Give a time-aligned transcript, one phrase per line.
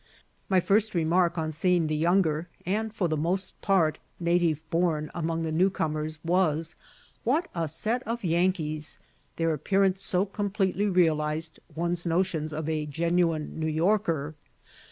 [0.49, 5.43] My first remark on seeing the younger, and for the most part native born among
[5.43, 6.75] the new comers, was,
[7.23, 8.97] "What a set of Yankees!"
[9.35, 14.33] their appearance so completely realised one's notions of a genuine New Yorker.